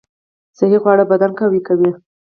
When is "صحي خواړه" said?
0.57-1.03